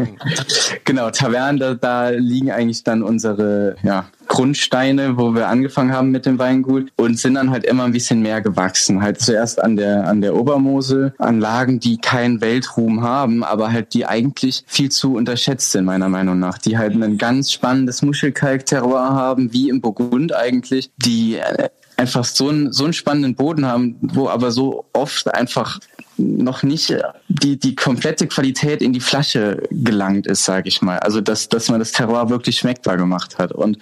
genau, 0.85 1.11
Taverne, 1.11 1.59
da, 1.59 1.73
da 1.73 2.09
liegen 2.09 2.51
eigentlich 2.51 2.83
dann 2.83 3.03
unsere 3.03 3.75
ja, 3.83 4.05
Grundsteine, 4.31 5.17
wo 5.17 5.35
wir 5.35 5.49
angefangen 5.49 5.91
haben 5.91 6.09
mit 6.09 6.25
dem 6.25 6.39
Weingut 6.39 6.89
und 6.95 7.19
sind 7.19 7.33
dann 7.33 7.51
halt 7.51 7.65
immer 7.65 7.83
ein 7.83 7.91
bisschen 7.91 8.21
mehr 8.21 8.39
gewachsen. 8.39 9.01
Halt 9.01 9.19
zuerst 9.19 9.61
an 9.61 9.75
der, 9.75 10.07
an 10.07 10.21
der 10.21 10.37
Obermosel, 10.37 11.13
an 11.17 11.41
Lagen, 11.41 11.81
die 11.81 11.97
keinen 11.97 12.39
Weltruhm 12.39 13.03
haben, 13.03 13.43
aber 13.43 13.73
halt 13.73 13.93
die 13.93 14.05
eigentlich 14.05 14.63
viel 14.67 14.89
zu 14.89 15.15
unterschätzt 15.15 15.73
sind, 15.73 15.83
meiner 15.83 16.07
Meinung 16.07 16.39
nach. 16.39 16.57
Die 16.59 16.77
halt 16.77 16.93
ein 16.93 17.17
ganz 17.17 17.51
spannendes 17.51 18.03
Muschelkalk-Terroir 18.03 19.09
haben, 19.09 19.51
wie 19.51 19.67
im 19.67 19.81
Burgund 19.81 20.33
eigentlich, 20.33 20.91
die 20.95 21.35
äh, 21.35 21.67
einfach 21.97 22.23
so 22.23 22.47
einen, 22.47 22.71
so 22.71 22.85
einen 22.85 22.93
spannenden 22.93 23.35
Boden 23.35 23.65
haben, 23.65 23.97
wo 24.01 24.29
aber 24.29 24.51
so 24.51 24.85
oft 24.93 25.27
einfach 25.35 25.81
noch 26.21 26.63
nicht 26.63 26.95
die, 27.27 27.57
die 27.57 27.75
komplette 27.75 28.27
Qualität 28.27 28.81
in 28.81 28.93
die 28.93 28.99
Flasche 28.99 29.63
gelangt 29.71 30.27
ist, 30.27 30.45
sage 30.45 30.67
ich 30.67 30.81
mal. 30.81 30.99
Also 30.99 31.21
dass, 31.21 31.49
dass 31.49 31.69
man 31.69 31.79
das 31.79 31.91
Terroir 31.91 32.29
wirklich 32.29 32.57
schmeckbar 32.57 32.97
gemacht 32.97 33.37
hat. 33.37 33.51
Und 33.51 33.77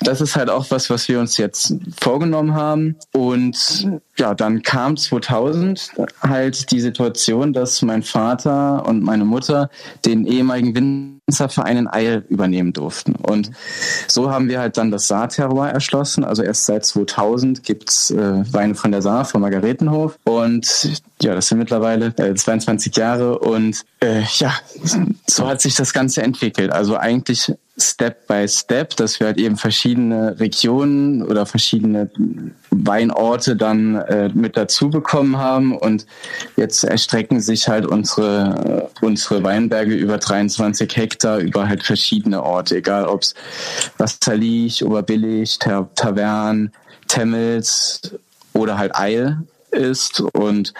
das 0.00 0.20
ist 0.20 0.36
halt 0.36 0.50
auch 0.50 0.70
was, 0.70 0.90
was 0.90 1.08
wir 1.08 1.20
uns 1.20 1.36
jetzt 1.36 1.74
vorgenommen 2.00 2.54
haben. 2.54 2.96
Und 3.12 3.88
ja, 4.16 4.34
dann 4.34 4.62
kam 4.62 4.96
2000 4.96 5.92
halt 6.20 6.70
die 6.70 6.80
Situation, 6.80 7.52
dass 7.52 7.82
mein 7.82 8.02
Vater 8.02 8.86
und 8.86 9.02
meine 9.02 9.24
Mutter 9.24 9.70
den 10.04 10.26
ehemaligen 10.26 10.74
Winzerverein 11.26 11.76
in 11.76 11.88
Eil 11.88 12.24
übernehmen 12.28 12.72
durften. 12.72 13.16
Und 13.16 13.50
so 14.06 14.30
haben 14.30 14.48
wir 14.48 14.60
halt 14.60 14.76
dann 14.76 14.90
das 14.90 15.08
Saar-Terroir 15.08 15.70
erschlossen. 15.70 16.22
Also 16.22 16.42
erst 16.42 16.66
seit 16.66 16.84
2000 16.84 17.64
gibt's 17.64 18.10
äh, 18.10 18.44
Weine 18.52 18.74
von 18.74 18.92
der 18.92 19.02
Saar, 19.02 19.24
vom 19.24 19.40
Margaretenhof. 19.40 20.16
Und 20.24 21.02
ja, 21.20 21.34
das 21.34 21.48
sind 21.48 21.58
mittlerweile 21.58 22.14
äh, 22.16 22.34
22 22.34 22.96
Jahre 22.96 23.38
und 23.38 23.82
äh, 24.00 24.22
ja, 24.38 24.54
so 25.26 25.48
hat 25.48 25.60
sich 25.60 25.74
das 25.74 25.92
Ganze 25.92 26.22
entwickelt. 26.22 26.72
Also 26.72 26.96
eigentlich 26.96 27.52
Step 27.76 28.28
by 28.28 28.46
Step, 28.46 28.94
dass 28.96 29.18
wir 29.18 29.26
halt 29.26 29.38
eben 29.38 29.56
verschiedene 29.56 30.38
Regionen 30.38 31.22
oder 31.22 31.44
verschiedene 31.44 32.08
Weinorte 32.70 33.56
dann 33.56 33.96
äh, 33.96 34.30
mit 34.32 34.56
dazu 34.56 34.90
bekommen 34.90 35.38
haben 35.38 35.76
und 35.76 36.06
jetzt 36.56 36.84
erstrecken 36.84 37.40
sich 37.40 37.68
halt 37.68 37.84
unsere 37.84 38.90
unsere 39.00 39.42
Weinberge 39.42 39.94
über 39.94 40.18
23 40.18 40.96
Hektar 40.96 41.38
über 41.38 41.68
halt 41.68 41.82
verschiedene 41.82 42.42
Orte, 42.42 42.76
egal 42.76 43.06
ob 43.06 43.22
es 43.22 43.34
Wasserlich, 43.98 44.84
Oberbillig, 44.84 45.58
Tavern, 45.58 46.70
Temmels 47.08 48.00
oder 48.52 48.78
halt 48.78 48.94
Eil 48.96 49.38
ist. 49.70 50.20
Und 50.20 50.72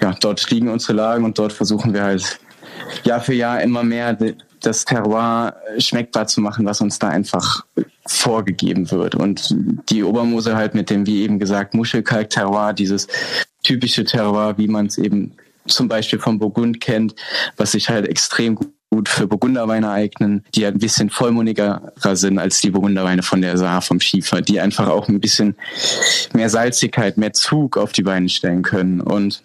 ja, 0.00 0.14
dort 0.20 0.48
liegen 0.50 0.68
unsere 0.68 0.92
Lagen 0.92 1.24
und 1.24 1.38
dort 1.38 1.52
versuchen 1.52 1.94
wir 1.94 2.04
halt 2.04 2.38
Jahr 3.04 3.20
für 3.20 3.34
Jahr 3.34 3.60
immer 3.62 3.82
mehr 3.82 4.16
das 4.60 4.84
Terroir 4.84 5.56
schmeckbar 5.78 6.26
zu 6.26 6.40
machen, 6.40 6.66
was 6.66 6.80
uns 6.80 6.98
da 6.98 7.08
einfach 7.08 7.64
vorgegeben 8.06 8.90
wird. 8.90 9.14
Und 9.14 9.54
die 9.90 10.02
Obermose 10.02 10.56
halt 10.56 10.74
mit 10.74 10.90
dem, 10.90 11.06
wie 11.06 11.22
eben 11.22 11.38
gesagt, 11.38 11.74
Muschelkalk-Terroir, 11.74 12.72
dieses 12.72 13.06
typische 13.62 14.04
Terroir, 14.04 14.58
wie 14.58 14.68
man 14.68 14.86
es 14.86 14.98
eben 14.98 15.32
zum 15.66 15.88
Beispiel 15.88 16.18
vom 16.18 16.38
Burgund 16.38 16.80
kennt, 16.80 17.14
was 17.56 17.72
sich 17.72 17.88
halt 17.88 18.08
extrem 18.08 18.56
gut 18.90 19.08
für 19.08 19.26
Burgunderweine 19.26 19.90
eignen, 19.90 20.44
die 20.54 20.64
ein 20.64 20.78
bisschen 20.78 21.10
vollmundiger 21.10 21.92
sind 22.12 22.38
als 22.38 22.60
die 22.60 22.70
Burgunderweine 22.70 23.22
von 23.22 23.42
der 23.42 23.58
Saar 23.58 23.82
vom 23.82 24.00
Schiefer, 24.00 24.40
die 24.40 24.60
einfach 24.60 24.88
auch 24.88 25.08
ein 25.08 25.20
bisschen 25.20 25.56
mehr 26.32 26.48
Salzigkeit, 26.48 27.18
mehr 27.18 27.34
Zug 27.34 27.76
auf 27.76 27.92
die 27.92 28.02
Beine 28.02 28.30
stellen 28.30 28.62
können. 28.62 29.00
Und 29.02 29.42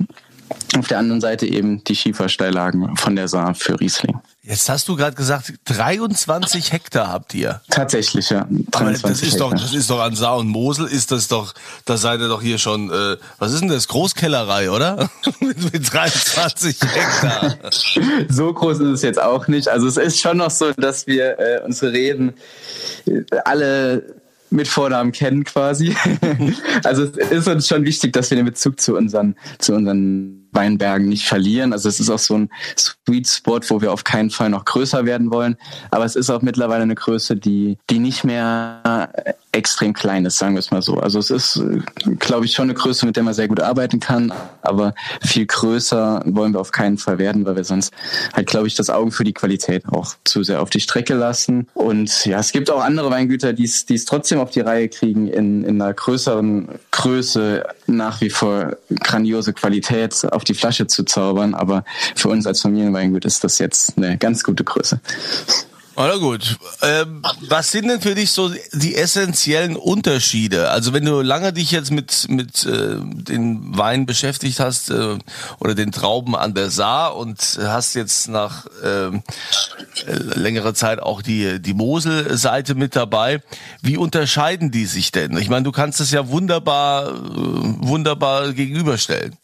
auf 0.77 0.87
der 0.87 0.99
anderen 0.99 1.21
Seite 1.21 1.45
eben 1.45 1.83
die 1.83 1.95
Schiefersteillagen 1.95 2.95
von 2.95 3.15
der 3.15 3.27
Saar 3.27 3.55
für 3.55 3.79
Riesling. 3.79 4.19
Jetzt 4.45 4.67
hast 4.67 4.89
du 4.89 4.97
gerade 4.97 5.15
gesagt, 5.15 5.53
23 5.65 6.73
Hektar 6.73 7.07
habt 7.07 7.33
ihr. 7.33 7.61
Tatsächlich, 7.69 8.29
ja. 8.29 8.45
Aber 8.73 8.91
das 8.91 9.21
ist 9.21 9.39
doch, 9.39 9.51
das 9.51 9.73
ist 9.73 9.89
doch 9.89 10.01
an 10.01 10.15
Saar 10.15 10.37
und 10.37 10.49
Mosel 10.49 10.85
ist 10.85 11.11
das 11.11 11.29
doch, 11.29 11.53
da 11.85 11.95
seid 11.95 12.19
ihr 12.19 12.27
doch 12.27 12.41
hier 12.41 12.57
schon, 12.57 12.91
äh, 12.91 13.15
was 13.39 13.53
ist 13.53 13.61
denn 13.61 13.69
das? 13.69 13.87
Großkellerei, 13.87 14.69
oder? 14.69 15.09
mit, 15.39 15.71
mit 15.71 15.93
23 15.93 16.77
Hektar. 16.81 17.55
so 18.29 18.53
groß 18.53 18.79
ist 18.79 18.89
es 18.89 19.01
jetzt 19.01 19.21
auch 19.21 19.47
nicht. 19.47 19.69
Also 19.69 19.87
es 19.87 19.95
ist 19.95 20.19
schon 20.19 20.37
noch 20.37 20.51
so, 20.51 20.73
dass 20.73 21.07
wir 21.07 21.39
äh, 21.39 21.61
unsere 21.65 21.93
Reden 21.93 22.33
äh, 23.05 23.21
alle 23.45 24.03
mit 24.53 24.67
Vornamen 24.67 25.11
kennen 25.11 25.45
quasi. 25.45 25.95
also 26.83 27.03
es 27.03 27.31
ist 27.31 27.47
uns 27.47 27.67
schon 27.67 27.85
wichtig, 27.85 28.13
dass 28.13 28.29
wir 28.29 28.35
den 28.35 28.45
Bezug 28.45 28.79
zu 28.79 28.95
unseren, 28.95 29.35
zu 29.59 29.73
unseren 29.73 30.42
Weinbergen 30.53 31.07
nicht 31.07 31.27
verlieren. 31.27 31.73
Also 31.73 31.89
es 31.89 31.99
ist 31.99 32.09
auch 32.09 32.19
so 32.19 32.35
ein 32.35 32.49
Sweet 32.77 33.27
Spot, 33.27 33.59
wo 33.67 33.81
wir 33.81 33.91
auf 33.91 34.03
keinen 34.03 34.29
Fall 34.29 34.49
noch 34.49 34.65
größer 34.65 35.05
werden 35.05 35.31
wollen. 35.31 35.57
Aber 35.91 36.05
es 36.05 36.15
ist 36.15 36.29
auch 36.29 36.41
mittlerweile 36.41 36.83
eine 36.83 36.95
Größe, 36.95 37.35
die, 37.35 37.77
die 37.89 37.99
nicht 37.99 38.23
mehr 38.23 39.09
extrem 39.53 39.93
klein 39.93 40.25
ist, 40.25 40.37
sagen 40.37 40.55
wir 40.55 40.59
es 40.59 40.71
mal 40.71 40.81
so. 40.81 40.97
Also 40.97 41.19
es 41.19 41.29
ist, 41.29 41.61
glaube 42.19 42.45
ich, 42.45 42.53
schon 42.53 42.63
eine 42.63 42.73
Größe, 42.73 43.05
mit 43.05 43.15
der 43.15 43.23
man 43.23 43.33
sehr 43.33 43.47
gut 43.47 43.59
arbeiten 43.59 43.99
kann. 43.99 44.33
Aber 44.61 44.95
viel 45.21 45.45
größer 45.45 46.23
wollen 46.25 46.53
wir 46.53 46.59
auf 46.59 46.71
keinen 46.71 46.97
Fall 46.97 47.19
werden, 47.19 47.45
weil 47.45 47.55
wir 47.55 47.63
sonst 47.63 47.93
halt, 48.33 48.47
glaube 48.47 48.67
ich, 48.67 48.75
das 48.75 48.89
Auge 48.89 49.11
für 49.11 49.23
die 49.23 49.33
Qualität 49.33 49.87
auch 49.87 50.15
zu 50.23 50.43
sehr 50.43 50.61
auf 50.61 50.69
die 50.69 50.79
Strecke 50.79 51.13
lassen. 51.13 51.67
Und 51.73 52.25
ja, 52.25 52.39
es 52.39 52.51
gibt 52.51 52.69
auch 52.71 52.83
andere 52.83 53.11
Weingüter, 53.11 53.53
die 53.53 53.65
es, 53.65 53.85
trotzdem 54.05 54.39
auf 54.39 54.49
die 54.49 54.61
Reihe 54.61 54.89
kriegen, 54.89 55.27
in, 55.27 55.63
in 55.63 55.81
einer 55.81 55.93
größeren 55.93 56.67
Größe 57.03 57.65
nach 57.85 58.21
wie 58.21 58.29
vor 58.29 58.77
grandiose 58.89 59.51
Qualität 59.51 60.25
auf 60.31 60.45
die 60.45 60.53
Flasche 60.53 60.87
zu 60.87 61.03
zaubern. 61.03 61.53
Aber 61.53 61.83
für 62.15 62.29
uns 62.29 62.47
als 62.47 62.61
Familienweingut 62.61 63.25
ist 63.25 63.43
das 63.43 63.59
jetzt 63.59 63.97
eine 63.97 64.17
ganz 64.17 64.41
gute 64.41 64.63
Größe. 64.63 65.01
Na 65.95 66.15
gut. 66.17 66.57
Ähm, 66.81 67.21
was 67.41 67.71
sind 67.71 67.87
denn 67.87 68.01
für 68.01 68.15
dich 68.15 68.31
so 68.31 68.51
die 68.71 68.95
essentiellen 68.95 69.75
Unterschiede? 69.75 70.69
Also 70.71 70.91
wenn 70.91 71.05
du 71.05 71.21
lange 71.21 71.53
dich 71.53 71.71
jetzt 71.71 71.91
mit 71.91 72.27
mit 72.29 72.65
äh, 72.65 72.95
den 72.99 73.77
Weinen 73.77 74.05
beschäftigt 74.05 74.59
hast 74.59 74.89
äh, 74.89 75.17
oder 75.59 75.75
den 75.75 75.91
Trauben 75.91 76.35
an 76.35 76.55
der 76.55 76.71
Saar 76.71 77.15
und 77.15 77.59
hast 77.61 77.93
jetzt 77.93 78.27
nach 78.27 78.65
ähm, 78.83 79.21
äh, 80.07 80.13
längerer 80.13 80.73
Zeit 80.73 80.99
auch 80.99 81.21
die 81.21 81.61
die 81.61 81.73
Mosel-Seite 81.75 82.73
mit 82.73 82.95
dabei, 82.95 83.41
wie 83.81 83.97
unterscheiden 83.97 84.71
die 84.71 84.85
sich 84.85 85.11
denn? 85.11 85.37
Ich 85.37 85.49
meine, 85.49 85.63
du 85.63 85.71
kannst 85.71 86.01
es 86.01 86.09
ja 86.09 86.27
wunderbar 86.27 87.09
äh, 87.09 87.13
wunderbar 87.13 88.53
gegenüberstellen. 88.53 89.37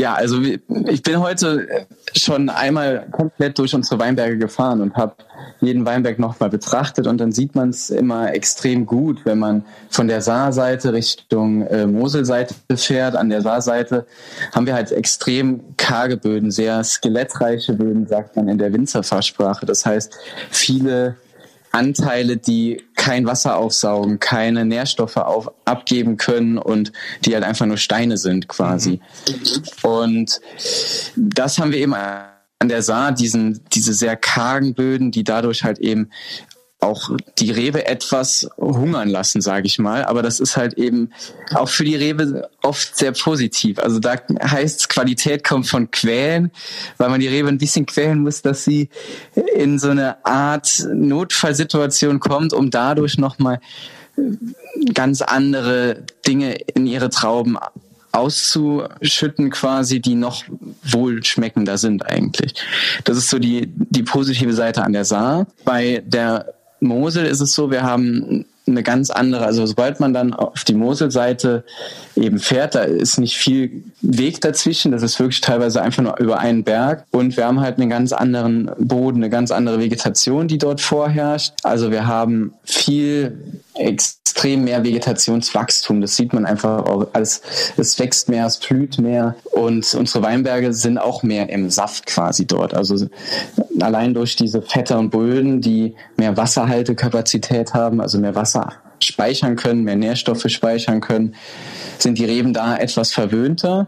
Ja, 0.00 0.14
also 0.14 0.40
ich 0.42 1.02
bin 1.02 1.18
heute 1.18 1.86
schon 2.14 2.50
einmal 2.50 3.08
komplett 3.10 3.58
durch 3.58 3.74
unsere 3.74 3.98
Weinberge 3.98 4.38
gefahren 4.38 4.80
und 4.80 4.94
habe 4.94 5.16
jeden 5.60 5.84
Weinberg 5.86 6.20
nochmal 6.20 6.50
betrachtet 6.50 7.08
und 7.08 7.18
dann 7.18 7.32
sieht 7.32 7.56
man 7.56 7.70
es 7.70 7.90
immer 7.90 8.32
extrem 8.32 8.86
gut, 8.86 9.24
wenn 9.24 9.40
man 9.40 9.64
von 9.90 10.06
der 10.06 10.22
Saarseite 10.22 10.92
Richtung 10.92 11.66
äh, 11.66 11.86
Moselseite 11.86 12.54
fährt. 12.76 13.16
An 13.16 13.28
der 13.28 13.42
Saarseite 13.42 14.06
haben 14.54 14.66
wir 14.66 14.74
halt 14.74 14.92
extrem 14.92 15.76
karge 15.76 16.16
Böden, 16.16 16.52
sehr 16.52 16.84
skelettreiche 16.84 17.72
Böden, 17.72 18.06
sagt 18.06 18.36
man 18.36 18.48
in 18.48 18.58
der 18.58 18.72
Winzerfachsprache. 18.72 19.66
Das 19.66 19.84
heißt, 19.84 20.16
viele 20.50 21.16
Anteile, 21.72 22.36
die 22.36 22.84
kein 23.08 23.24
Wasser 23.24 23.56
aufsaugen, 23.56 24.20
keine 24.20 24.66
Nährstoffe 24.66 25.16
auf, 25.16 25.50
abgeben 25.64 26.18
können 26.18 26.58
und 26.58 26.92
die 27.24 27.32
halt 27.32 27.42
einfach 27.42 27.64
nur 27.64 27.78
Steine 27.78 28.18
sind 28.18 28.48
quasi. 28.48 29.00
Mhm. 29.26 29.88
Und 29.90 30.40
das 31.16 31.58
haben 31.58 31.72
wir 31.72 31.78
eben 31.78 31.94
an 31.94 32.68
der 32.68 32.82
Saar, 32.82 33.12
diesen, 33.12 33.64
diese 33.72 33.94
sehr 33.94 34.14
kargen 34.14 34.74
Böden, 34.74 35.10
die 35.10 35.24
dadurch 35.24 35.64
halt 35.64 35.78
eben 35.78 36.10
auch 36.80 37.10
die 37.38 37.50
Rebe 37.50 37.86
etwas 37.86 38.48
hungern 38.56 39.08
lassen, 39.08 39.40
sage 39.40 39.66
ich 39.66 39.78
mal. 39.78 40.04
Aber 40.04 40.22
das 40.22 40.38
ist 40.38 40.56
halt 40.56 40.74
eben 40.74 41.10
auch 41.52 41.68
für 41.68 41.84
die 41.84 41.96
Rebe 41.96 42.48
oft 42.62 42.96
sehr 42.96 43.12
positiv. 43.12 43.78
Also 43.80 43.98
da 43.98 44.16
heißt 44.42 44.88
Qualität 44.88 45.42
kommt 45.42 45.66
von 45.66 45.90
Quälen, 45.90 46.52
weil 46.96 47.08
man 47.08 47.20
die 47.20 47.26
Rebe 47.28 47.48
ein 47.48 47.58
bisschen 47.58 47.86
quälen 47.86 48.20
muss, 48.20 48.42
dass 48.42 48.64
sie 48.64 48.88
in 49.54 49.78
so 49.78 49.90
eine 49.90 50.24
Art 50.24 50.86
Notfallsituation 50.92 52.20
kommt, 52.20 52.52
um 52.52 52.70
dadurch 52.70 53.18
nochmal 53.18 53.60
ganz 54.94 55.22
andere 55.22 56.04
Dinge 56.26 56.54
in 56.74 56.86
ihre 56.86 57.10
Trauben 57.10 57.58
auszuschütten 58.12 59.50
quasi, 59.50 60.00
die 60.00 60.14
noch 60.14 60.44
wohlschmeckender 60.82 61.76
sind 61.76 62.06
eigentlich. 62.06 62.54
Das 63.04 63.16
ist 63.16 63.30
so 63.30 63.38
die, 63.38 63.66
die 63.66 64.02
positive 64.02 64.52
Seite 64.54 64.82
an 64.82 64.92
der 64.92 65.04
Saar. 65.04 65.46
Bei 65.64 66.02
der 66.06 66.57
Mosel 66.80 67.26
ist 67.26 67.40
es 67.40 67.54
so, 67.54 67.70
wir 67.70 67.82
haben 67.82 68.44
eine 68.70 68.82
ganz 68.82 69.10
andere, 69.10 69.44
also 69.44 69.64
sobald 69.66 70.00
man 70.00 70.12
dann 70.12 70.34
auf 70.34 70.64
die 70.64 70.74
Moselseite 70.74 71.64
eben 72.16 72.38
fährt, 72.38 72.74
da 72.74 72.82
ist 72.82 73.18
nicht 73.18 73.36
viel 73.36 73.84
Weg 74.00 74.40
dazwischen, 74.40 74.92
das 74.92 75.02
ist 75.02 75.18
wirklich 75.18 75.40
teilweise 75.40 75.82
einfach 75.82 76.02
nur 76.02 76.18
über 76.18 76.38
einen 76.38 76.64
Berg 76.64 77.04
und 77.10 77.36
wir 77.36 77.46
haben 77.46 77.60
halt 77.60 77.78
einen 77.78 77.90
ganz 77.90 78.12
anderen 78.12 78.70
Boden, 78.78 79.18
eine 79.18 79.30
ganz 79.30 79.50
andere 79.50 79.80
Vegetation, 79.80 80.48
die 80.48 80.58
dort 80.58 80.80
vorherrscht. 80.80 81.54
Also 81.62 81.90
wir 81.90 82.06
haben 82.06 82.52
viel 82.64 83.38
extrem 83.78 84.64
mehr 84.64 84.84
Vegetationswachstum. 84.84 86.00
Das 86.00 86.16
sieht 86.16 86.32
man 86.32 86.46
einfach 86.46 86.84
auch. 86.84 87.06
Alles, 87.12 87.42
es 87.76 87.98
wächst 87.98 88.28
mehr, 88.28 88.46
es 88.46 88.58
blüht 88.58 88.98
mehr 88.98 89.36
und 89.44 89.94
unsere 89.94 90.24
Weinberge 90.24 90.72
sind 90.72 90.98
auch 90.98 91.22
mehr 91.22 91.48
im 91.48 91.70
Saft 91.70 92.06
quasi 92.06 92.46
dort. 92.46 92.74
Also 92.74 93.08
allein 93.80 94.14
durch 94.14 94.36
diese 94.36 94.62
fetteren 94.62 95.10
Böden, 95.10 95.60
die 95.60 95.94
mehr 96.16 96.36
Wasserhaltekapazität 96.36 97.74
haben, 97.74 98.00
also 98.00 98.18
mehr 98.18 98.34
Wasser 98.34 98.57
speichern 99.00 99.56
können, 99.56 99.84
mehr 99.84 99.96
Nährstoffe 99.96 100.48
speichern 100.48 101.00
können, 101.00 101.34
sind 101.98 102.18
die 102.18 102.24
Reben 102.24 102.52
da 102.52 102.76
etwas 102.76 103.12
verwöhnter, 103.12 103.86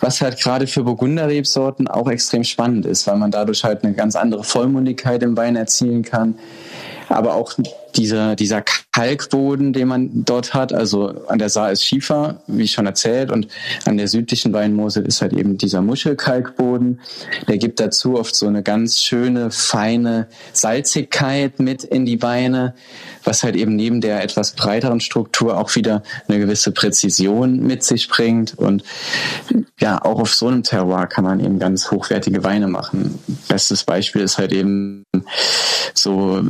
was 0.00 0.20
halt 0.20 0.40
gerade 0.40 0.66
für 0.66 0.84
Burgunderrebsorten 0.84 1.88
auch 1.88 2.08
extrem 2.08 2.44
spannend 2.44 2.86
ist, 2.86 3.06
weil 3.06 3.16
man 3.16 3.30
dadurch 3.30 3.64
halt 3.64 3.84
eine 3.84 3.94
ganz 3.94 4.16
andere 4.16 4.44
Vollmundigkeit 4.44 5.22
im 5.22 5.36
Wein 5.36 5.56
erzielen 5.56 6.02
kann 6.02 6.36
aber 7.10 7.34
auch 7.34 7.54
dieser, 7.96 8.36
dieser 8.36 8.62
Kalkboden, 8.92 9.72
den 9.72 9.88
man 9.88 10.24
dort 10.24 10.54
hat, 10.54 10.72
also 10.72 11.26
an 11.26 11.40
der 11.40 11.48
Saar 11.48 11.72
ist 11.72 11.84
Schiefer, 11.84 12.40
wie 12.46 12.68
schon 12.68 12.86
erzählt, 12.86 13.32
und 13.32 13.48
an 13.84 13.96
der 13.96 14.06
südlichen 14.06 14.52
Weinmosel 14.52 15.04
ist 15.04 15.20
halt 15.20 15.32
eben 15.32 15.58
dieser 15.58 15.82
Muschelkalkboden. 15.82 17.00
Der 17.48 17.58
gibt 17.58 17.80
dazu 17.80 18.14
oft 18.14 18.36
so 18.36 18.46
eine 18.46 18.62
ganz 18.62 19.02
schöne, 19.02 19.50
feine 19.50 20.28
Salzigkeit 20.52 21.58
mit 21.58 21.82
in 21.82 22.06
die 22.06 22.22
Weine, 22.22 22.74
was 23.30 23.44
halt 23.44 23.54
eben 23.54 23.76
neben 23.76 24.00
der 24.00 24.24
etwas 24.24 24.52
breiteren 24.52 24.98
Struktur 24.98 25.56
auch 25.56 25.76
wieder 25.76 26.02
eine 26.26 26.40
gewisse 26.40 26.72
Präzision 26.72 27.60
mit 27.60 27.84
sich 27.84 28.08
bringt. 28.08 28.58
Und 28.58 28.82
ja, 29.78 30.04
auch 30.04 30.18
auf 30.18 30.34
so 30.34 30.48
einem 30.48 30.64
Terroir 30.64 31.06
kann 31.06 31.22
man 31.22 31.38
eben 31.38 31.60
ganz 31.60 31.92
hochwertige 31.92 32.42
Weine 32.42 32.66
machen. 32.66 33.20
Bestes 33.46 33.84
Beispiel 33.84 34.22
ist 34.22 34.38
halt 34.38 34.52
eben 34.52 35.04
so 35.94 36.42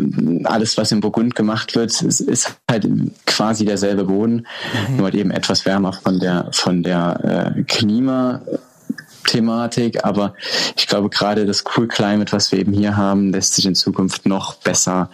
alles, 0.45 0.79
was 0.79 0.91
im 0.91 1.01
Burgund 1.01 1.35
gemacht 1.35 1.77
wird, 1.77 2.01
ist, 2.01 2.21
ist 2.21 2.57
halt 2.71 2.89
quasi 3.27 3.67
derselbe 3.67 4.05
Boden, 4.05 4.47
mhm. 4.89 4.97
nur 4.97 5.05
halt 5.05 5.17
eben 5.17 5.31
etwas 5.31 5.67
wärmer 5.67 5.93
von 5.93 6.19
der 6.19 6.49
von 6.53 6.83
der 6.83 7.55
äh, 7.59 7.63
Klima. 7.65 8.41
Thematik, 9.31 10.05
aber 10.05 10.35
ich 10.77 10.87
glaube 10.87 11.09
gerade 11.09 11.47
das 11.47 11.65
Cool 11.65 11.89
Climate, 11.89 12.33
was 12.33 12.51
wir 12.53 12.59
eben 12.59 12.73
hier 12.73 12.97
haben, 12.97 13.33
lässt 13.33 13.55
sich 13.55 13.67
in 13.67 13.75
Zukunft 13.75 14.27
noch 14.27 14.55
besser, 14.55 15.09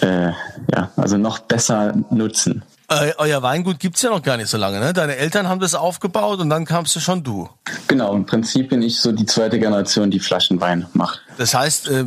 äh, 0.00 0.30
ja, 0.72 0.90
also 0.96 1.18
noch 1.18 1.40
besser 1.40 1.94
nutzen. 2.10 2.62
Äh, 2.88 3.12
euer 3.18 3.42
Weingut 3.42 3.80
gibt's 3.80 4.02
ja 4.02 4.10
noch 4.10 4.22
gar 4.22 4.36
nicht 4.36 4.48
so 4.48 4.56
lange, 4.56 4.78
ne? 4.78 4.92
Deine 4.92 5.16
Eltern 5.16 5.48
haben 5.48 5.58
das 5.58 5.74
aufgebaut 5.74 6.38
und 6.38 6.48
dann 6.50 6.64
kamst 6.64 6.94
du 6.94 7.00
schon 7.00 7.24
du. 7.24 7.48
Genau, 7.88 8.14
im 8.14 8.26
Prinzip 8.26 8.68
bin 8.68 8.80
ich 8.80 9.00
so 9.00 9.10
die 9.10 9.26
zweite 9.26 9.58
Generation, 9.58 10.10
die 10.10 10.20
Flaschenwein 10.20 10.86
macht. 10.92 11.20
Das 11.36 11.52
heißt, 11.52 11.88
äh, 11.88 12.04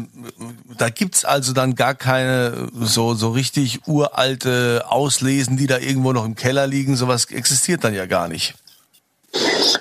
da 0.77 0.89
gibt's 0.89 1.25
also 1.25 1.51
dann 1.51 1.75
gar 1.75 1.95
keine 1.95 2.69
so, 2.73 3.13
so 3.13 3.31
richtig 3.31 3.87
uralte 3.87 4.85
Auslesen, 4.87 5.57
die 5.57 5.67
da 5.67 5.79
irgendwo 5.79 6.13
noch 6.13 6.23
im 6.23 6.35
Keller 6.35 6.65
liegen. 6.65 6.95
Sowas 6.95 7.25
existiert 7.25 7.83
dann 7.83 7.93
ja 7.93 8.05
gar 8.05 8.29
nicht. 8.29 8.55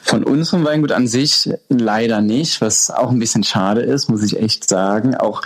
Von 0.02 0.24
unserem 0.24 0.64
Weingut 0.64 0.92
an 0.92 1.06
sich 1.06 1.50
leider 1.68 2.20
nicht, 2.20 2.60
was 2.60 2.90
auch 2.90 3.10
ein 3.10 3.18
bisschen 3.18 3.44
schade 3.44 3.80
ist, 3.80 4.08
muss 4.08 4.22
ich 4.22 4.38
echt 4.38 4.68
sagen. 4.68 5.14
Auch 5.14 5.42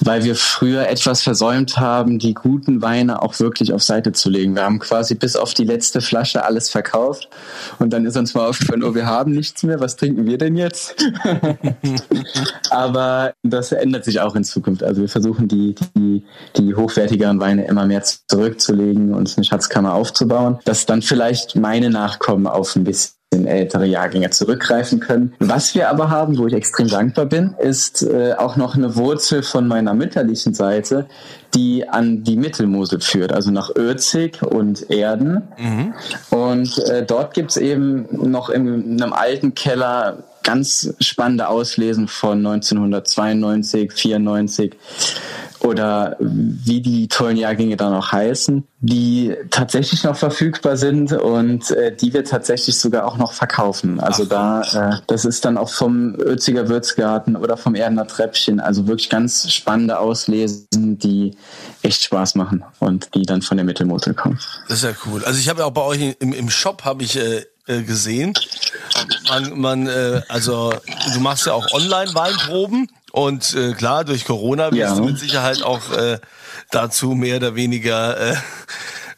weil 0.00 0.24
wir 0.24 0.36
früher 0.36 0.88
etwas 0.88 1.22
versäumt 1.22 1.76
haben, 1.76 2.18
die 2.18 2.34
guten 2.34 2.82
Weine 2.82 3.22
auch 3.22 3.38
wirklich 3.40 3.72
auf 3.72 3.82
Seite 3.82 4.12
zu 4.12 4.30
legen. 4.30 4.54
Wir 4.54 4.64
haben 4.64 4.78
quasi 4.78 5.14
bis 5.14 5.36
auf 5.36 5.54
die 5.54 5.64
letzte 5.64 6.00
Flasche 6.00 6.44
alles 6.44 6.70
verkauft 6.70 7.28
und 7.78 7.92
dann 7.92 8.06
ist 8.06 8.16
uns 8.16 8.34
mal 8.34 8.48
aufgefallen, 8.48 8.84
oh, 8.84 8.94
wir 8.94 9.06
haben 9.06 9.32
nichts 9.32 9.62
mehr, 9.62 9.80
was 9.80 9.96
trinken 9.96 10.26
wir 10.26 10.38
denn 10.38 10.56
jetzt? 10.56 10.94
Aber 12.70 13.34
das 13.42 13.72
ändert 13.72 14.04
sich 14.04 14.20
auch 14.20 14.36
in 14.36 14.44
Zukunft. 14.44 14.82
Also 14.82 15.00
wir 15.00 15.08
versuchen 15.08 15.48
die, 15.48 15.74
die, 15.96 16.24
die 16.56 16.74
hochwertigeren 16.74 17.40
Weine 17.40 17.66
immer 17.66 17.86
mehr 17.86 18.02
zurückzulegen 18.02 19.14
und 19.14 19.32
eine 19.36 19.44
Schatzkammer 19.44 19.94
aufzubauen, 19.94 20.58
dass 20.64 20.86
dann 20.86 21.02
vielleicht 21.02 21.56
meine 21.56 21.90
Nachkommen 21.90 22.46
auf 22.46 22.76
ein 22.76 22.84
bisschen 22.84 23.21
in 23.32 23.46
ältere 23.46 23.86
Jahrgänge 23.86 24.30
zurückgreifen 24.30 25.00
können. 25.00 25.34
Was 25.38 25.74
wir 25.74 25.90
aber 25.90 26.10
haben, 26.10 26.38
wo 26.38 26.46
ich 26.46 26.54
extrem 26.54 26.88
dankbar 26.88 27.26
bin, 27.26 27.54
ist 27.58 28.02
äh, 28.02 28.34
auch 28.34 28.56
noch 28.56 28.74
eine 28.74 28.96
Wurzel 28.96 29.42
von 29.42 29.66
meiner 29.66 29.94
mütterlichen 29.94 30.54
Seite, 30.54 31.06
die 31.54 31.88
an 31.88 32.24
die 32.24 32.36
Mittelmosel 32.36 33.00
führt, 33.00 33.32
also 33.32 33.50
nach 33.50 33.74
Örzig 33.76 34.42
und 34.42 34.90
Erden. 34.90 35.42
Mhm. 35.58 35.94
Und 36.30 36.78
äh, 36.88 37.04
dort 37.04 37.34
gibt's 37.34 37.56
eben 37.56 38.06
noch 38.10 38.48
in, 38.48 38.66
in 38.66 39.02
einem 39.02 39.12
alten 39.12 39.54
Keller 39.54 40.24
ganz 40.42 40.94
spannende 41.00 41.48
Auslesen 41.48 42.08
von 42.08 42.38
1992, 42.38 43.92
94 43.92 44.76
oder 45.64 46.16
wie 46.18 46.80
die 46.80 47.08
tollen 47.08 47.36
Jahrgänge 47.36 47.76
dann 47.76 47.94
auch 47.94 48.12
heißen, 48.12 48.64
die 48.80 49.34
tatsächlich 49.50 50.04
noch 50.04 50.16
verfügbar 50.16 50.76
sind 50.76 51.12
und 51.12 51.70
äh, 51.70 51.94
die 51.94 52.12
wir 52.12 52.24
tatsächlich 52.24 52.78
sogar 52.78 53.06
auch 53.06 53.16
noch 53.16 53.32
verkaufen. 53.32 54.00
Also 54.00 54.24
Ach. 54.24 54.28
da, 54.72 54.90
äh, 54.90 55.00
das 55.06 55.24
ist 55.24 55.44
dann 55.44 55.56
auch 55.56 55.70
vom 55.70 56.16
Ötziger 56.16 56.68
Würzgarten 56.68 57.36
oder 57.36 57.56
vom 57.56 57.74
Erdener 57.74 58.06
Treppchen, 58.06 58.60
also 58.60 58.86
wirklich 58.86 59.08
ganz 59.08 59.52
spannende 59.52 59.98
Auslesen, 59.98 60.66
die 60.98 61.36
echt 61.82 62.02
Spaß 62.02 62.34
machen 62.34 62.64
und 62.80 63.14
die 63.14 63.22
dann 63.22 63.42
von 63.42 63.56
der 63.56 63.64
Mittelmotel 63.64 64.14
kommen. 64.14 64.38
Das 64.68 64.78
ist 64.78 64.84
ja 64.84 64.94
cool. 65.06 65.24
Also 65.24 65.38
ich 65.38 65.48
habe 65.48 65.60
ja 65.60 65.66
auch 65.66 65.72
bei 65.72 65.82
euch 65.82 66.16
im, 66.18 66.32
im 66.32 66.50
Shop 66.50 66.84
habe 66.84 67.04
ich 67.04 67.16
äh, 67.16 67.44
äh, 67.66 67.82
gesehen. 67.82 68.34
Man, 69.28 69.60
man, 69.60 69.86
äh, 69.86 70.22
also 70.28 70.74
du 71.14 71.20
machst 71.20 71.46
ja 71.46 71.52
auch 71.52 71.66
Online-Weinproben 71.72 72.88
und 73.12 73.54
äh, 73.54 73.74
klar, 73.74 74.04
durch 74.04 74.24
Corona 74.24 74.72
wirst 74.72 74.78
ja. 74.78 74.96
du 74.96 75.04
mit 75.04 75.18
Sicherheit 75.18 75.62
auch 75.62 75.92
äh, 75.92 76.18
dazu 76.70 77.10
mehr 77.10 77.36
oder 77.36 77.54
weniger 77.54 78.32
äh, 78.32 78.36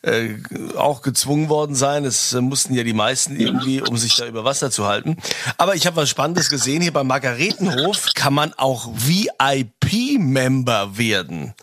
äh, 0.02 0.36
auch 0.76 1.00
gezwungen 1.00 1.48
worden 1.48 1.74
sein. 1.74 2.04
Es 2.04 2.32
äh, 2.32 2.40
mussten 2.40 2.74
ja 2.74 2.82
die 2.82 2.92
meisten 2.92 3.38
irgendwie, 3.38 3.80
um 3.80 3.96
sich 3.96 4.16
da 4.16 4.26
über 4.26 4.44
Wasser 4.44 4.70
zu 4.70 4.86
halten. 4.86 5.16
Aber 5.56 5.76
ich 5.76 5.86
habe 5.86 5.96
was 5.96 6.10
Spannendes 6.10 6.50
gesehen. 6.50 6.82
Hier 6.82 6.92
beim 6.92 7.06
Margaretenhof 7.06 8.08
kann 8.14 8.34
man 8.34 8.52
auch 8.54 8.88
VIP-Member 8.92 10.98
werden. 10.98 11.54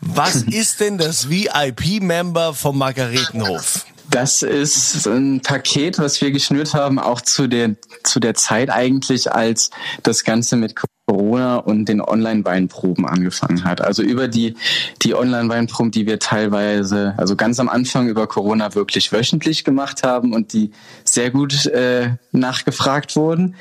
Was 0.00 0.36
ist 0.42 0.80
denn 0.80 0.98
das 0.98 1.28
VIP-Member 1.28 2.54
vom 2.54 2.78
Margaretenhof? 2.78 3.84
Das 4.10 4.42
ist 4.42 5.06
ein 5.06 5.40
Paket, 5.40 5.98
was 5.98 6.20
wir 6.20 6.30
geschnürt 6.30 6.74
haben, 6.74 6.98
auch 6.98 7.20
zu 7.20 7.48
der, 7.48 7.76
zu 8.04 8.20
der 8.20 8.34
Zeit 8.34 8.70
eigentlich, 8.70 9.32
als 9.32 9.70
das 10.02 10.24
Ganze 10.24 10.56
mit 10.56 10.74
Corona 11.06 11.58
und 11.58 11.84
den 11.88 12.00
Online-Weinproben 12.00 13.06
angefangen 13.06 13.62
hat. 13.62 13.80
Also 13.80 14.02
über 14.02 14.26
die, 14.26 14.56
die 15.02 15.14
Online-Weinproben, 15.14 15.92
die 15.92 16.04
wir 16.04 16.18
teilweise, 16.18 17.14
also 17.16 17.36
ganz 17.36 17.60
am 17.60 17.68
Anfang 17.68 18.08
über 18.08 18.26
Corona 18.26 18.74
wirklich 18.74 19.12
wöchentlich 19.12 19.62
gemacht 19.62 20.02
haben 20.02 20.32
und 20.32 20.52
die 20.52 20.72
sehr 21.04 21.30
gut 21.30 21.66
äh, 21.66 22.16
nachgefragt 22.32 23.14
wurden. 23.14 23.54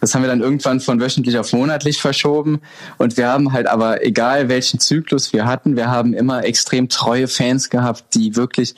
Das 0.00 0.14
haben 0.14 0.22
wir 0.22 0.28
dann 0.28 0.40
irgendwann 0.40 0.80
von 0.80 0.98
wöchentlich 0.98 1.38
auf 1.38 1.52
monatlich 1.52 2.00
verschoben. 2.00 2.62
Und 2.96 3.18
wir 3.18 3.28
haben 3.28 3.52
halt 3.52 3.66
aber, 3.66 4.02
egal 4.02 4.48
welchen 4.48 4.80
Zyklus 4.80 5.34
wir 5.34 5.44
hatten, 5.44 5.76
wir 5.76 5.90
haben 5.90 6.14
immer 6.14 6.44
extrem 6.44 6.88
treue 6.88 7.28
Fans 7.28 7.68
gehabt, 7.68 8.14
die 8.14 8.36
wirklich 8.36 8.74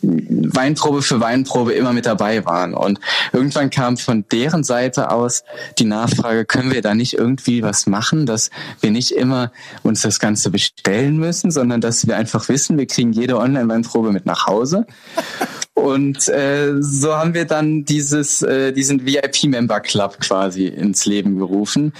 Weinprobe 0.00 1.02
für 1.02 1.20
Weinprobe 1.20 1.72
immer 1.72 1.92
mit 1.92 2.06
dabei 2.06 2.44
waren. 2.44 2.74
Und 2.74 3.00
irgendwann 3.32 3.70
kam 3.70 3.96
von 3.96 4.24
deren 4.30 4.62
Seite 4.62 5.10
aus 5.10 5.42
die 5.78 5.84
Nachfrage, 5.84 6.44
können 6.44 6.72
wir 6.72 6.82
da 6.82 6.94
nicht 6.94 7.14
irgendwie 7.14 7.62
was 7.62 7.86
machen, 7.86 8.26
dass 8.26 8.50
wir 8.80 8.90
nicht 8.90 9.12
immer 9.12 9.50
uns 9.82 10.02
das 10.02 10.20
Ganze 10.20 10.50
bestellen 10.50 11.16
müssen, 11.16 11.50
sondern 11.50 11.80
dass 11.80 12.06
wir 12.06 12.16
einfach 12.16 12.48
wissen, 12.48 12.78
wir 12.78 12.86
kriegen 12.86 13.12
jede 13.12 13.38
Online-Weinprobe 13.38 14.12
mit 14.12 14.26
nach 14.26 14.46
Hause. 14.46 14.86
Und 15.74 16.28
äh, 16.28 16.74
so 16.80 17.14
haben 17.14 17.34
wir 17.34 17.44
dann 17.44 17.84
dieses, 17.84 18.42
äh, 18.42 18.72
diesen 18.72 19.06
VIP-Member 19.06 19.80
Club 19.80 20.18
quasi 20.20 20.66
ins 20.66 21.06
Leben 21.06 21.38
gerufen, 21.38 21.92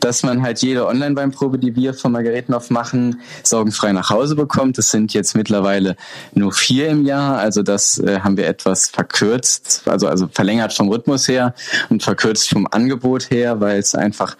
dass 0.00 0.24
man 0.24 0.42
halt 0.42 0.60
jede 0.60 0.86
Online-Weinprobe, 0.86 1.58
die 1.58 1.76
wir 1.76 1.94
von 1.94 2.10
Margaretenhof 2.12 2.68
machen, 2.70 3.20
sorgenfrei 3.44 3.92
nach 3.92 4.10
Hause 4.10 4.34
bekommt. 4.34 4.76
Das 4.76 4.90
sind 4.90 5.14
jetzt 5.14 5.36
mittlerweile 5.36 5.96
nur 6.34 6.52
vier 6.52 6.88
im 6.88 7.06
Jahr, 7.06 7.38
also 7.38 7.62
das 7.62 7.98
äh, 7.98 8.20
haben 8.20 8.36
wir 8.36 8.46
etwas 8.48 8.88
verkürzt, 8.88 9.82
also, 9.86 10.08
also 10.08 10.26
verlängert 10.26 10.72
vom 10.72 10.88
Rhythmus 10.88 11.28
her 11.28 11.54
und 11.90 12.02
verkürzt 12.02 12.48
vom 12.48 12.66
Angebot 12.68 13.30
her, 13.30 13.60
weil 13.60 13.78
es 13.78 13.94
einfach 13.94 14.36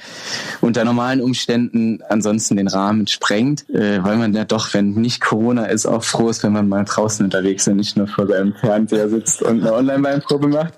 unter 0.61 0.85
normalen 0.85 1.21
Umständen 1.21 2.03
ansonsten 2.09 2.57
den 2.57 2.69
Rahmen 2.69 3.07
sprengt, 3.07 3.69
äh, 3.71 4.03
weil 4.03 4.17
man 4.17 4.35
ja 4.35 4.45
doch, 4.45 4.75
wenn 4.75 4.95
nicht 4.95 5.21
Corona 5.21 5.67
ist, 5.67 5.87
auch 5.87 6.03
froh 6.03 6.31
ist, 6.31 6.43
wenn 6.43 6.53
man 6.53 6.69
mal 6.69 6.85
draußen 6.85 7.25
unterwegs 7.25 7.69
ist, 7.69 7.75
nicht 7.75 7.97
nur 7.97 8.09
vor 8.09 8.27
seinem 8.27 8.55
Fernseher 8.55 9.09
sitzt 9.09 9.41
und 9.43 9.61
eine 9.61 9.73
Online-Weinprobe 9.73 10.49
macht. 10.49 10.75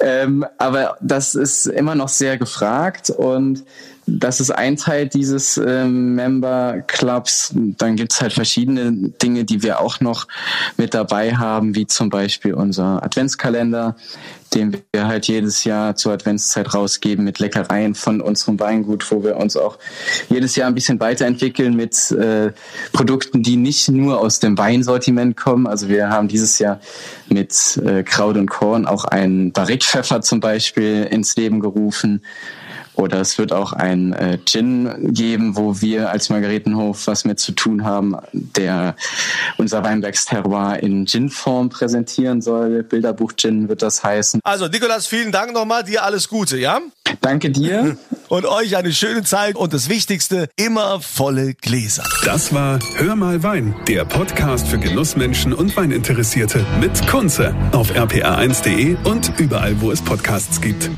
Ähm, 0.00 0.46
aber 0.58 0.96
das 1.00 1.34
ist 1.34 1.66
immer 1.66 1.96
noch 1.96 2.08
sehr 2.08 2.38
gefragt 2.38 3.10
und 3.10 3.64
das 4.06 4.40
ist 4.40 4.52
ein 4.52 4.76
Teil 4.76 5.08
dieses 5.08 5.58
ähm, 5.58 6.14
Member 6.14 6.82
Clubs. 6.86 7.52
Dann 7.54 7.96
gibt's 7.96 8.20
halt 8.20 8.32
verschiedene 8.32 8.92
Dinge, 8.92 9.44
die 9.44 9.64
wir 9.64 9.80
auch 9.80 10.00
noch 10.00 10.28
mit 10.76 10.94
dabei 10.94 11.34
haben, 11.34 11.74
wie 11.74 11.88
zum 11.88 12.08
Beispiel 12.08 12.54
unser 12.54 13.02
Adventskalender, 13.02 13.96
den 14.54 14.80
wir 14.92 15.08
halt 15.08 15.26
jedes 15.26 15.64
Jahr 15.64 15.96
zur 15.96 16.12
Adventszeit 16.12 16.72
rausgeben 16.72 17.24
mit 17.24 17.40
Leckereien 17.40 17.96
von 17.96 18.20
unserem 18.20 18.60
Weingut, 18.60 19.10
wo 19.10 19.24
wir 19.24 19.36
uns 19.36 19.56
auch 19.56 19.76
jedes 20.28 20.54
Jahr 20.54 20.68
ein 20.68 20.74
bisschen 20.76 21.00
weiterentwickeln 21.00 21.74
mit 21.74 22.12
äh, 22.12 22.52
Produkten, 22.92 23.42
die 23.42 23.56
nicht 23.56 23.88
nur 23.88 24.20
aus 24.20 24.38
dem 24.38 24.56
Weinsortiment 24.56 25.36
kommen. 25.36 25.66
Also 25.66 25.88
wir 25.88 26.10
haben 26.10 26.28
dieses 26.28 26.60
Jahr 26.60 26.80
mit 27.28 27.76
äh, 27.84 28.04
Kraut 28.04 28.36
und 28.36 28.48
Korn 28.48 28.86
auch 28.86 29.04
einen 29.04 29.50
Barrique-Pfeffer 29.50 30.22
zum 30.22 30.38
Beispiel 30.38 31.08
ins 31.10 31.34
Leben 31.34 31.58
gerufen 31.58 32.22
oder 32.96 33.20
es 33.20 33.38
wird 33.38 33.52
auch 33.52 33.72
ein 33.72 34.12
äh, 34.12 34.38
Gin 34.44 35.12
geben, 35.12 35.56
wo 35.56 35.80
wir 35.80 36.10
als 36.10 36.30
Margaretenhof 36.30 37.06
was 37.06 37.24
mit 37.24 37.38
zu 37.38 37.52
tun 37.52 37.84
haben, 37.84 38.16
der 38.32 38.96
unser 39.58 39.84
Weinbergsterroir 39.84 40.82
in 40.82 41.06
Gin-Form 41.06 41.68
präsentieren 41.68 42.40
soll. 42.42 42.82
Bilderbuch 42.82 43.34
Gin 43.36 43.68
wird 43.68 43.82
das 43.82 44.02
heißen. 44.02 44.40
Also 44.42 44.66
Nikolas, 44.66 45.06
vielen 45.06 45.32
Dank 45.32 45.52
nochmal. 45.52 45.84
Dir 45.84 46.04
alles 46.04 46.28
Gute, 46.28 46.58
ja? 46.58 46.80
Danke 47.20 47.50
dir. 47.50 47.96
Und 48.28 48.44
euch 48.44 48.76
eine 48.76 48.92
schöne 48.92 49.22
Zeit 49.22 49.54
und 49.54 49.72
das 49.72 49.88
Wichtigste, 49.88 50.48
immer 50.56 51.00
volle 51.00 51.54
Gläser. 51.54 52.02
Das 52.24 52.52
war 52.52 52.80
Hör 52.96 53.14
mal 53.14 53.44
Wein, 53.44 53.76
der 53.86 54.04
Podcast 54.04 54.66
für 54.66 54.78
Genussmenschen 54.78 55.52
und 55.52 55.76
Weininteressierte 55.76 56.66
mit 56.80 57.06
Kunze 57.06 57.54
auf 57.70 57.92
rpa1.de 57.92 58.96
und 59.04 59.32
überall, 59.38 59.80
wo 59.80 59.92
es 59.92 60.02
Podcasts 60.02 60.60
gibt. 60.60 60.90